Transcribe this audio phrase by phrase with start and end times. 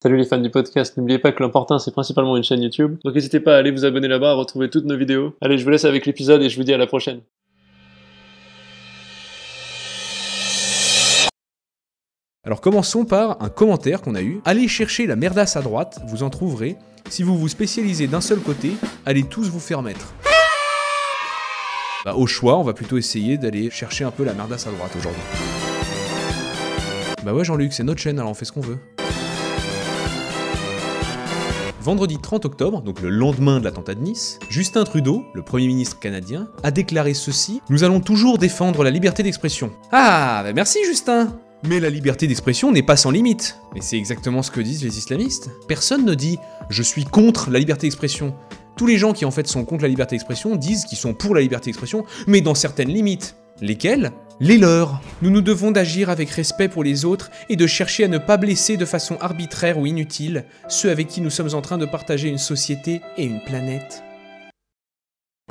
[0.00, 3.16] Salut les fans du podcast, n'oubliez pas que l'important c'est principalement une chaîne YouTube, donc
[3.16, 5.34] n'hésitez pas à aller vous abonner là-bas, à retrouver toutes nos vidéos.
[5.40, 7.20] Allez, je vous laisse avec l'épisode et je vous dis à la prochaine.
[12.44, 14.40] Alors commençons par un commentaire qu'on a eu.
[14.44, 16.76] Allez chercher la merdasse à droite, vous en trouverez.
[17.10, 18.74] Si vous vous spécialisez d'un seul côté,
[19.04, 20.14] allez tous vous faire mettre.
[22.04, 24.92] Bah, au choix, on va plutôt essayer d'aller chercher un peu la merdasse à droite
[24.96, 25.22] aujourd'hui.
[27.24, 28.78] Bah ouais Jean-Luc, c'est notre chaîne, alors on fait ce qu'on veut.
[31.80, 35.98] Vendredi 30 octobre, donc le lendemain de l'attentat de Nice, Justin Trudeau, le Premier ministre
[36.00, 39.70] canadien, a déclaré ceci Nous allons toujours défendre la liberté d'expression.
[39.92, 41.32] Ah, bah merci Justin
[41.64, 43.58] mais la liberté d'expression n'est pas sans limite.
[43.74, 45.50] Mais c'est exactement ce que disent les islamistes.
[45.66, 46.38] Personne ne dit
[46.70, 48.32] je suis contre la liberté d'expression.
[48.76, 51.34] Tous les gens qui en fait sont contre la liberté d'expression disent qu'ils sont pour
[51.34, 53.34] la liberté d'expression, mais dans certaines limites.
[53.60, 54.12] Lesquelles?
[54.40, 55.00] Les leurs.
[55.22, 58.36] Nous nous devons d'agir avec respect pour les autres et de chercher à ne pas
[58.36, 62.28] blesser de façon arbitraire ou inutile ceux avec qui nous sommes en train de partager
[62.28, 64.02] une société et une planète.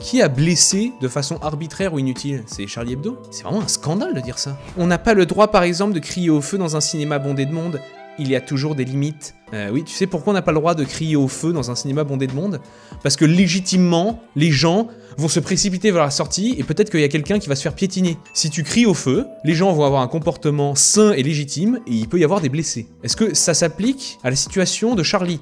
[0.02, 2.44] Qui a blessé de façon arbitraire ou inutile?
[2.46, 4.58] C'est Charlie Hebdo C'est vraiment un scandale de dire ça.
[4.78, 7.46] On n'a pas le droit par exemple de crier au feu dans un cinéma bondé
[7.46, 7.82] de monde.
[8.20, 9.36] Il y a toujours des limites.
[9.54, 11.72] Euh, oui, tu sais pourquoi on n'a pas le droit de crier au feu dans
[11.72, 12.60] un cinéma bondé de monde?
[13.04, 14.88] Parce que légitimement, les gens
[15.18, 17.62] vont se précipiter vers la sortie et peut-être qu'il y a quelqu'un qui va se
[17.62, 18.18] faire piétiner.
[18.34, 21.92] Si tu cries au feu, les gens vont avoir un comportement sain et légitime et
[21.92, 22.88] il peut y avoir des blessés.
[23.04, 25.40] Est-ce que ça s'applique à la situation de Charlie?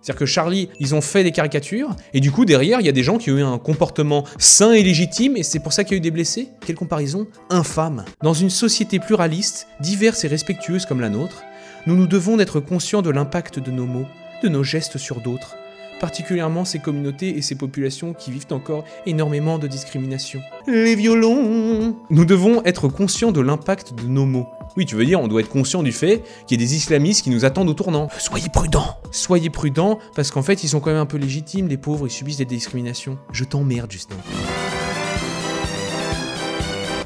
[0.00, 2.92] C'est-à-dire que Charlie, ils ont fait des caricatures, et du coup, derrière, il y a
[2.92, 5.92] des gens qui ont eu un comportement sain et légitime, et c'est pour ça qu'il
[5.92, 6.48] y a eu des blessés?
[6.64, 11.42] Quelle comparaison infâme Dans une société pluraliste, diverse et respectueuse comme la nôtre,
[11.88, 14.04] nous nous devons d'être conscients de l'impact de nos mots,
[14.42, 15.56] de nos gestes sur d'autres,
[16.00, 20.42] particulièrement ces communautés et ces populations qui vivent encore énormément de discrimination.
[20.66, 24.46] Les violons Nous devons être conscients de l'impact de nos mots.
[24.76, 27.24] Oui, tu veux dire, on doit être conscient du fait qu'il y a des islamistes
[27.24, 28.08] qui nous attendent au tournant.
[28.18, 31.78] Soyez prudents Soyez prudents, parce qu'en fait, ils sont quand même un peu légitimes, les
[31.78, 33.16] pauvres, ils subissent des discriminations.
[33.32, 34.16] Je t'emmerde, Justin.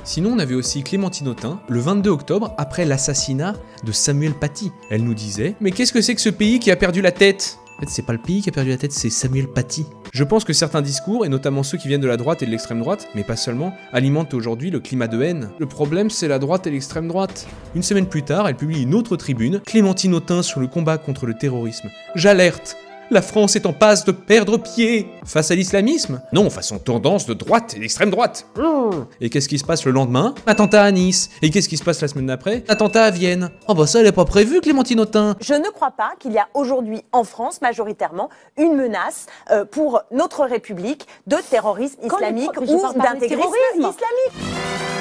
[0.04, 3.54] Sinon, on avait aussi Clémentine Autain, le 22 octobre, après l'assassinat
[3.84, 4.72] de Samuel Paty.
[4.90, 7.58] Elle nous disait Mais qu'est-ce que c'est que ce pays qui a perdu la tête?
[7.76, 9.86] En fait, c'est pas le pays qui a perdu la tête, c'est Samuel Paty.
[10.12, 12.50] Je pense que certains discours, et notamment ceux qui viennent de la droite et de
[12.50, 15.50] l'extrême droite, mais pas seulement, alimentent aujourd'hui le climat de haine.
[15.58, 17.46] Le problème, c'est la droite et l'extrême droite.
[17.76, 21.26] Une semaine plus tard, elle publie une autre tribune, Clémentine Autain sur le combat contre
[21.26, 21.88] le terrorisme.
[22.16, 22.76] J'alerte
[23.12, 27.34] la France est en passe de perdre pied face à l'islamisme Non, façon tendance de
[27.34, 28.46] droite et d'extrême droite.
[29.20, 30.34] Et qu'est-ce qui se passe le lendemain?
[30.46, 31.30] Attentat à Nice.
[31.42, 32.64] Et qu'est-ce qui se passe la semaine d'après?
[32.68, 33.50] Attentat à Vienne.
[33.68, 35.36] Oh bah ça, elle est pas prévu, Clémentine Autain.
[35.40, 40.00] Je ne crois pas qu'il y a aujourd'hui en France, majoritairement, une menace euh, pour
[40.10, 42.64] notre République de terrorisme islamique ou
[42.98, 44.91] d'intégrisme islamique.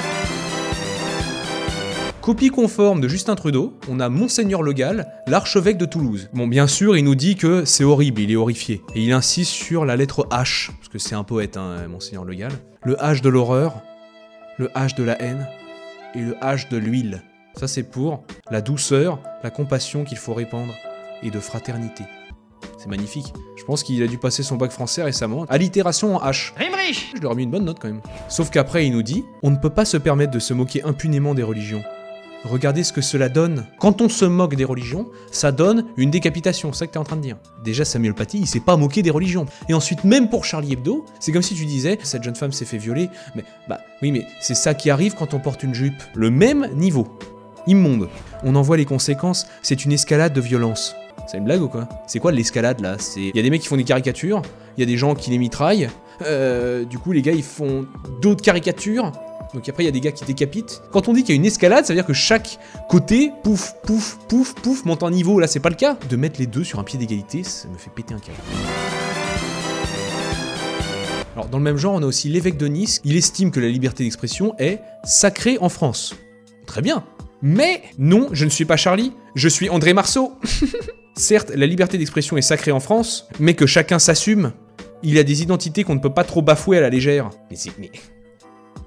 [2.22, 6.30] Copie conforme de Justin Trudeau, on a Monseigneur Le Gall, l'archevêque de Toulouse.
[6.32, 8.80] Bon, bien sûr, il nous dit que c'est horrible, il est horrifié.
[8.94, 12.34] Et il insiste sur la lettre H, parce que c'est un poète, hein, Monseigneur Le
[12.34, 12.52] Gall.
[12.84, 13.82] Le H de l'horreur,
[14.56, 15.48] le H de la haine,
[16.14, 17.24] et le H de l'huile.
[17.56, 18.22] Ça, c'est pour
[18.52, 20.74] la douceur, la compassion qu'il faut répandre,
[21.24, 22.04] et de fraternité.
[22.78, 23.32] C'est magnifique.
[23.58, 25.44] Je pense qu'il a dû passer son bac français récemment.
[25.48, 26.52] Allitération en H.
[26.56, 28.00] Je lui ai remis une bonne note quand même.
[28.28, 31.34] Sauf qu'après, il nous dit On ne peut pas se permettre de se moquer impunément
[31.34, 31.82] des religions.
[32.44, 33.66] Regardez ce que cela donne.
[33.78, 37.04] Quand on se moque des religions, ça donne une décapitation, c'est ça que t'es en
[37.04, 37.36] train de dire.
[37.62, 39.46] Déjà, Samuel Paty, il s'est pas moqué des religions.
[39.68, 42.64] Et ensuite, même pour Charlie Hebdo, c'est comme si tu disais, cette jeune femme s'est
[42.64, 46.02] fait violer, mais bah oui, mais c'est ça qui arrive quand on porte une jupe.
[46.14, 47.06] Le même niveau.
[47.68, 48.08] Immonde.
[48.42, 50.96] On en voit les conséquences, c'est une escalade de violence.
[51.28, 51.88] C'est une blague ou quoi?
[52.08, 52.96] C'est quoi l'escalade là?
[52.98, 54.42] C'est il y a des mecs qui font des caricatures,
[54.76, 55.88] il y a des gens qui les mitraillent.
[56.22, 57.86] Euh, du coup, les gars, ils font
[58.20, 59.12] d'autres caricatures.
[59.54, 60.82] Donc après, il y a des gars qui décapitent.
[60.92, 62.58] Quand on dit qu'il y a une escalade, ça veut dire que chaque
[62.88, 65.38] côté, pouf, pouf, pouf, pouf, monte en niveau.
[65.38, 65.98] Là, c'est pas le cas.
[66.08, 68.38] De mettre les deux sur un pied d'égalité, ça me fait péter un câble.
[71.34, 73.00] Alors, dans le même genre, on a aussi l'évêque de Nice.
[73.04, 76.14] Il estime que la liberté d'expression est sacrée en France.
[76.66, 77.04] Très bien.
[77.42, 80.32] Mais non, je ne suis pas Charlie, je suis André Marceau.
[81.14, 84.52] Certes, la liberté d'expression est sacrée en France, mais que chacun s'assume.
[85.02, 87.30] Il y a des identités qu'on ne peut pas trop bafouer à la légère.
[87.50, 87.76] Mais c'est...
[87.78, 87.90] Mais...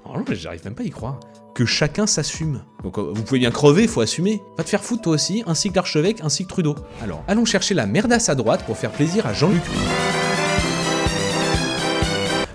[0.08, 1.20] Oh j'arrive même pas à y croire.
[1.54, 2.62] Que chacun s'assume.
[2.82, 4.42] Donc euh, vous pouvez bien crever, faut assumer.
[4.58, 6.76] Va te faire foutre toi aussi, ainsi que l'archevêque, ainsi que Trudeau.
[7.02, 9.62] Alors, allons chercher la merdasse à droite pour faire plaisir à Jean-Luc.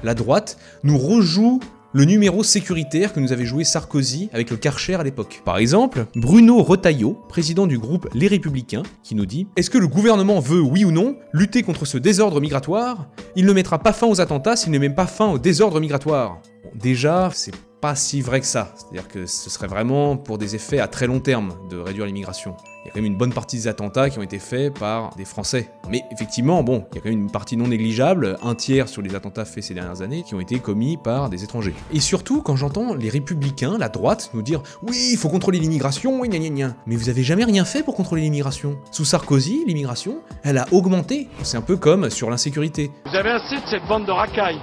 [0.04, 1.60] La droite nous rejoue
[1.94, 5.42] le numéro sécuritaire que nous avait joué Sarkozy avec le Karcher à l'époque.
[5.44, 9.88] Par exemple, Bruno Retailleau, président du groupe Les Républicains, qui nous dit Est-ce que le
[9.88, 13.08] gouvernement veut, oui ou non, lutter contre ce désordre migratoire?
[13.36, 16.42] Il ne mettra pas fin aux attentats s'il ne met pas fin au désordre migratoire.
[16.64, 18.72] Bon, déjà, c'est pas si vrai que ça.
[18.76, 22.56] C'est-à-dire que ce serait vraiment pour des effets à très long terme de réduire l'immigration.
[22.84, 25.16] Il y a quand même une bonne partie des attentats qui ont été faits par
[25.16, 25.70] des Français.
[25.90, 29.02] Mais effectivement, bon, il y a quand même une partie non négligeable, un tiers sur
[29.02, 31.76] les attentats faits ces dernières années, qui ont été commis par des étrangers.
[31.94, 36.20] Et surtout, quand j'entends les républicains, la droite, nous dire Oui, il faut contrôler l'immigration,
[36.20, 36.76] oui, gna gna gna.
[36.88, 38.78] Mais vous avez jamais rien fait pour contrôler l'immigration.
[38.92, 41.28] Sous Sarkozy, l'immigration, elle a augmenté.
[41.44, 42.92] C'est un peu comme sur l'insécurité.
[43.06, 44.60] Vous avez assez de cette bande de racailles.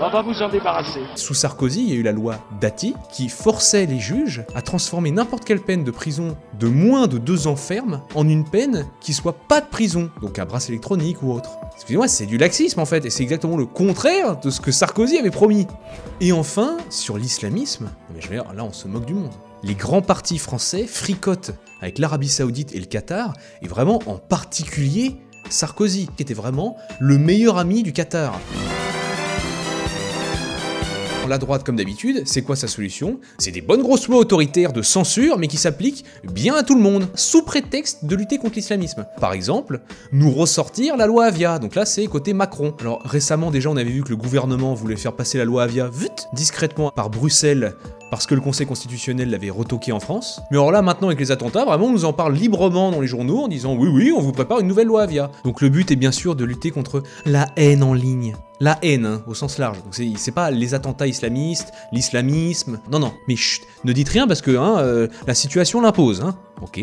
[0.00, 1.00] On va vous en débarrasser.
[1.14, 5.12] Sous Sarkozy, il y a eu la loi Dati qui forçait les juges à transformer
[5.12, 9.14] n'importe quelle peine de prison de moins de deux ans ferme en une peine qui
[9.14, 11.50] soit pas de prison, donc un bracelet électronique ou autre.
[11.76, 15.16] Excusez-moi, c'est du laxisme en fait, et c'est exactement le contraire de ce que Sarkozy
[15.16, 15.68] avait promis.
[16.20, 19.32] Et enfin, sur l'islamisme, mais je veux là on se moque du monde.
[19.62, 23.32] Les grands partis français fricotent avec l'Arabie Saoudite et le Qatar,
[23.62, 25.16] et vraiment en particulier
[25.50, 28.40] Sarkozy, qui était vraiment le meilleur ami du Qatar.
[31.26, 33.18] La droite, comme d'habitude, c'est quoi sa solution?
[33.38, 36.82] C'est des bonnes grosses lois autoritaires de censure, mais qui s'appliquent bien à tout le
[36.82, 39.06] monde, sous prétexte de lutter contre l'islamisme.
[39.20, 39.80] Par exemple,
[40.12, 42.74] nous ressortir la loi Avia, donc là c'est côté Macron.
[42.78, 45.88] Alors récemment déjà on avait vu que le gouvernement voulait faire passer la loi Avia
[45.88, 47.74] vite, discrètement par Bruxelles
[48.10, 50.40] parce que le Conseil constitutionnel l'avait retoqué en France.
[50.50, 53.06] Mais alors là, maintenant, avec les attentats, vraiment, on nous en parle librement dans les
[53.06, 55.30] journaux en disant oui, oui, on vous prépare une nouvelle loi Avia.
[55.44, 58.36] Donc le but est bien sûr de lutter contre la haine en ligne.
[58.60, 59.78] La haine, hein, au sens large.
[59.82, 62.80] Donc c'est pas les attentats islamistes, l'islamisme.
[62.90, 63.12] Non, non.
[63.28, 66.22] Mais chut, ne dites rien parce que hein, euh, la situation l'impose.
[66.22, 66.36] Hein.
[66.62, 66.80] Ok.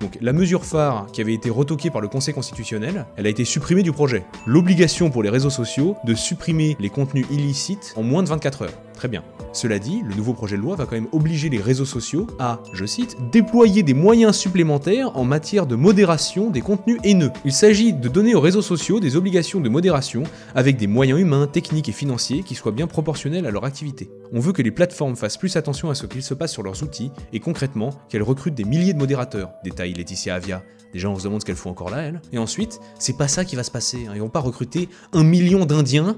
[0.00, 3.44] Donc la mesure phare qui avait été retoquée par le Conseil constitutionnel, elle a été
[3.44, 4.24] supprimée du projet.
[4.44, 8.85] L'obligation pour les réseaux sociaux de supprimer les contenus illicites en moins de 24 heures.
[8.96, 9.22] Très bien.
[9.52, 12.60] Cela dit, le nouveau projet de loi va quand même obliger les réseaux sociaux à,
[12.72, 17.30] je cite, déployer des moyens supplémentaires en matière de modération des contenus haineux.
[17.44, 21.46] Il s'agit de donner aux réseaux sociaux des obligations de modération avec des moyens humains,
[21.46, 24.10] techniques et financiers qui soient bien proportionnels à leur activité.
[24.32, 26.82] On veut que les plateformes fassent plus attention à ce qu'il se passe sur leurs
[26.82, 29.50] outils et concrètement qu'elles recrutent des milliers de modérateurs.
[29.64, 30.62] Détaille Laetitia Avia.
[30.92, 32.22] Déjà, on se demande ce qu'elle fout encore là, elle.
[32.32, 34.06] Et ensuite, c'est pas ça qui va se passer.
[34.08, 34.12] Hein.
[34.14, 36.16] Ils vont pas recruter un million d'Indiens.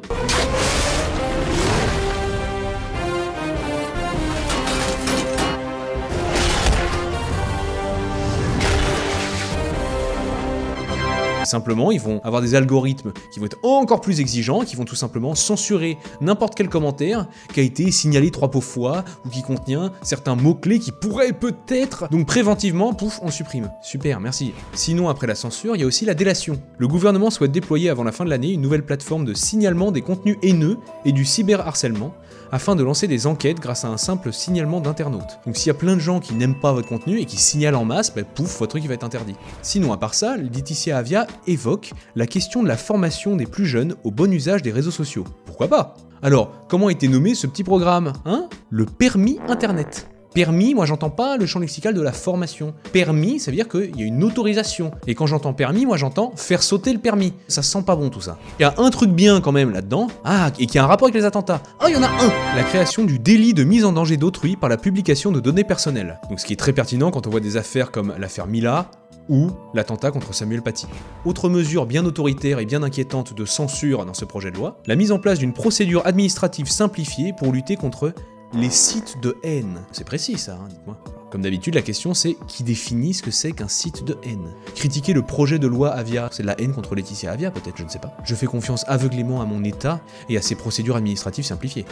[11.48, 14.94] Simplement, ils vont avoir des algorithmes qui vont être encore plus exigeants, qui vont tout
[14.94, 20.34] simplement censurer n'importe quel commentaire qui a été signalé trois fois ou qui contient certains
[20.34, 22.06] mots-clés qui pourraient peut-être.
[22.10, 23.70] Donc préventivement, pouf, on supprime.
[23.82, 24.52] Super, merci.
[24.74, 26.60] Sinon, après la censure, il y a aussi la délation.
[26.76, 30.02] Le gouvernement souhaite déployer avant la fin de l'année une nouvelle plateforme de signalement des
[30.02, 32.12] contenus haineux et du cyberharcèlement
[32.52, 35.38] afin de lancer des enquêtes grâce à un simple signalement d'internautes.
[35.46, 37.76] Donc s'il y a plein de gens qui n'aiment pas votre contenu et qui signalent
[37.76, 39.34] en masse, bah, pouf, votre truc va être interdit.
[39.62, 43.94] Sinon, à part ça, Laetitia Avia évoque la question de la formation des plus jeunes
[44.04, 45.24] au bon usage des réseaux sociaux.
[45.46, 45.94] Pourquoi pas?
[46.22, 48.48] Alors, comment a été nommé ce petit programme Hein?
[48.70, 50.08] Le permis Internet.
[50.34, 52.74] Permis, moi j'entends pas le champ lexical de la formation.
[52.92, 54.90] Permis, ça veut dire qu'il y a une autorisation.
[55.06, 57.32] Et quand j'entends permis, moi j'entends faire sauter le permis.
[57.48, 58.38] Ça sent pas bon tout ça.
[58.58, 60.08] Il y a un truc bien quand même là-dedans.
[60.24, 61.62] Ah, et qui a un rapport avec les attentats.
[61.80, 64.56] Ah, il y en a un La création du délit de mise en danger d'autrui
[64.56, 66.20] par la publication de données personnelles.
[66.28, 68.90] Donc ce qui est très pertinent quand on voit des affaires comme l'affaire Mila,
[69.28, 70.86] ou l'attentat contre Samuel Paty.
[71.24, 74.96] Autre mesure bien autoritaire et bien inquiétante de censure dans ce projet de loi, la
[74.96, 78.12] mise en place d'une procédure administrative simplifiée pour lutter contre
[78.54, 79.80] les sites de haine.
[79.92, 80.98] C'est précis ça, hein, dites-moi.
[81.30, 84.54] Comme d'habitude, la question c'est qui définit ce que c'est qu'un site de haine?
[84.74, 87.84] Critiquer le projet de loi Avia, c'est de la haine contre Laetitia Avia peut-être, je
[87.84, 88.16] ne sais pas.
[88.24, 90.00] Je fais confiance aveuglément à mon État
[90.30, 91.84] et à ses procédures administratives simplifiées.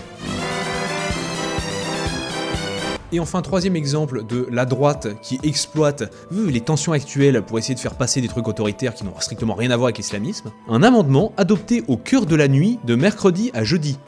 [3.13, 7.81] Et enfin, troisième exemple de la droite qui exploite les tensions actuelles pour essayer de
[7.81, 11.33] faire passer des trucs autoritaires qui n'ont strictement rien à voir avec l'islamisme, un amendement
[11.37, 13.99] adopté au cœur de la nuit de mercredi à jeudi.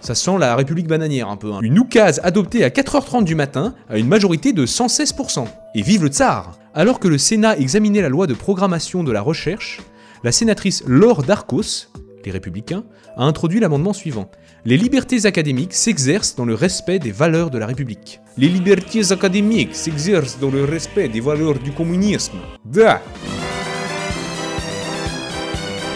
[0.00, 1.52] Ça sent la République bananière un peu.
[1.52, 1.60] Hein.
[1.62, 5.44] Une oukase adoptée à 4h30 du matin à une majorité de 116%.
[5.74, 9.20] Et vive le tsar Alors que le Sénat examinait la loi de programmation de la
[9.20, 9.80] recherche,
[10.24, 11.88] la sénatrice Laure Darcos,
[12.24, 12.84] les Républicains,
[13.16, 14.30] a introduit l'amendement suivant.
[14.64, 18.20] Les libertés académiques s'exercent dans le respect des valeurs de la République.
[18.36, 22.38] Les libertés académiques s'exercent dans le respect des valeurs du communisme.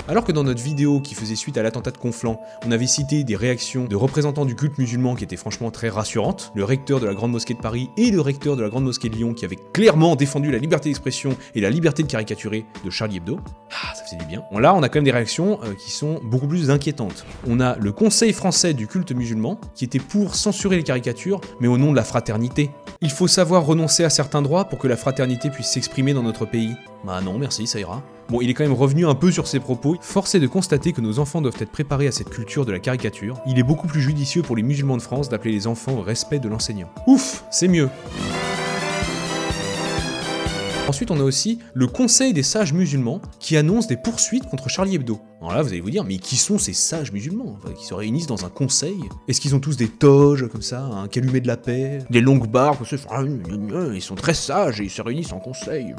[0.06, 3.24] Alors que dans notre vidéo qui faisait suite à l'attentat de Conflans, on avait cité
[3.24, 7.06] des réactions de représentants du culte musulman qui étaient franchement très rassurantes, le recteur de
[7.06, 9.46] la Grande Mosquée de Paris et le recteur de la Grande Mosquée de Lyon qui
[9.46, 13.94] avaient clairement défendu la liberté d'expression et la liberté de caricaturer de Charlie Hebdo, ah,
[13.94, 14.42] ça faisait du bien.
[14.52, 17.24] Là, on a quand même des réactions euh, qui sont beaucoup plus inquiétantes.
[17.46, 21.68] On a le Conseil français du culte musulman qui était pour censurer les caricatures, mais
[21.68, 22.70] au nom de la fraternité.
[23.00, 26.46] Il faut savoir renoncer à certains droits pour que la fraternité puisse s'exprimer dans notre
[26.46, 26.74] pays.
[27.04, 28.02] Bah non, merci, ça ira.
[28.28, 29.96] Bon, il est quand même revenu un peu sur ses propos.
[30.00, 32.78] Force est de constater que nos enfants doivent être préparés à cette culture de la
[32.78, 33.38] caricature.
[33.46, 36.38] Il est beaucoup plus judicieux pour les musulmans de France d'appeler les enfants au respect
[36.38, 36.88] de l'enseignant.
[37.06, 37.88] Ouf, c'est mieux.
[40.86, 44.96] Ensuite, on a aussi le Conseil des sages musulmans qui annonce des poursuites contre Charlie
[44.96, 45.18] Hebdo.
[45.40, 47.58] Alors là, vous allez vous dire, mais qui sont ces sages musulmans?
[47.74, 48.98] Qui se réunissent dans un conseil?
[49.26, 52.48] Est-ce qu'ils ont tous des toges comme ça, un calumet de la paix, des longues
[52.48, 52.84] barbes
[53.94, 55.94] Ils sont très sages et ils se réunissent en conseil.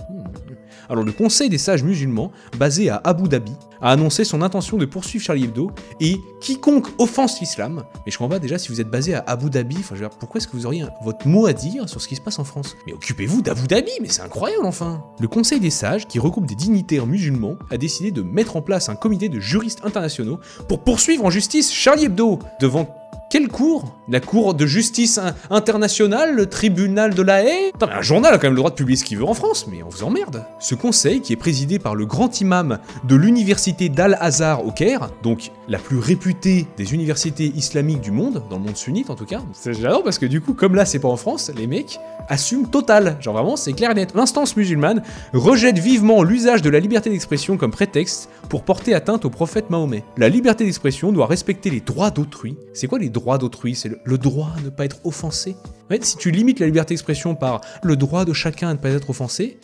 [0.90, 4.86] Alors le Conseil des sages musulmans, basé à Abu Dhabi, a annoncé son intention de
[4.86, 7.84] poursuivre Charlie Hebdo et quiconque offense l'islam.
[8.06, 10.48] Mais je comprends pas déjà si vous êtes basé à Abu Dhabi, enfin, pourquoi est-ce
[10.48, 12.76] que vous auriez votre mot à dire sur ce qui se passe en France?
[12.88, 16.56] Mais occupez-vous d'Abu Dhabi, mais c'est incroyable enfin Le Conseil des sages, qui regroupe des
[16.56, 21.26] dignitaires musulmans, a décidé de mettre en place un comité de juristes internationaux pour poursuivre
[21.26, 22.96] en justice Charlie Hebdo devant
[23.30, 23.96] quelle cour?
[24.08, 27.72] La cour de justice internationale Le tribunal de la haie?
[27.82, 29.66] Mais un journal a quand même le droit de publier ce qu'il veut en France,
[29.68, 30.46] mais on vous emmerde.
[30.60, 35.52] Ce conseil, qui est présidé par le grand imam de l'université d'Al-Azhar au Caire, donc
[35.68, 39.42] la plus réputée des universités islamiques du monde, dans le monde sunnite en tout cas,
[39.54, 42.68] c'est j'adore parce que du coup, comme là c'est pas en France, les mecs assument
[42.68, 43.18] total.
[43.20, 44.14] Genre vraiment, c'est clair et net.
[44.16, 45.04] L'instance musulmane
[45.34, 50.04] rejette vivement l'usage de la liberté d'expression comme prétexte pour porter atteinte au prophète Mahomet.
[50.18, 52.58] La liberté d'expression doit respecter les droits d'autrui.
[52.74, 55.56] C'est quoi les droit d'autrui, c'est le, droit à ne pas être offensé?
[55.86, 58.80] En fait, si tu limites la liberté d'expression par le droit de chacun à ne
[58.80, 59.58] pas être offensé,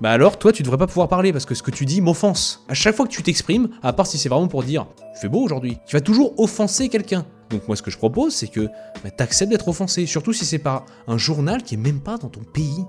[0.00, 2.64] bah alors toi tu devrais pas pouvoir parler parce que ce que tu dis m'offense.
[2.68, 4.86] À chaque fois que tu t'exprimes, à part si c'est vraiment pour dire
[5.16, 7.24] il fait beau aujourd'hui, tu vas toujours offenser quelqu'un.
[7.50, 8.68] Donc moi ce que je propose c'est que
[9.02, 12.28] bah, t'acceptes d'être offensé, surtout si c'est par un journal qui est même pas dans
[12.28, 12.84] ton pays.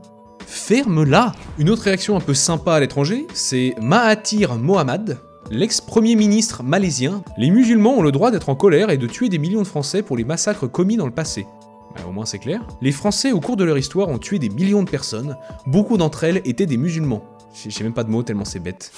[0.45, 5.19] Ferme-la Une autre réaction un peu sympa à l'étranger, c'est Mahathir Mohamad,
[5.51, 9.39] L'ex-premier ministre malaisien, les musulmans ont le droit d'être en colère et de tuer des
[9.39, 11.47] millions de Français pour les massacres commis dans le passé.
[11.95, 12.61] Bah, au moins c'est clair.
[12.81, 15.37] Les Français, au cours de leur histoire, ont tué des millions de personnes.
[15.65, 17.23] Beaucoup d'entre elles étaient des musulmans.
[17.53, 18.91] J'ai même pas de mots tellement c'est bête.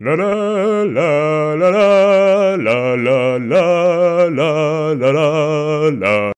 [0.00, 1.23] La la la